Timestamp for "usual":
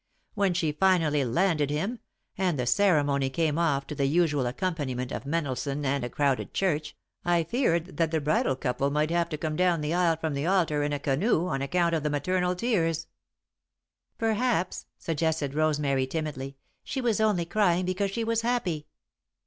4.07-4.47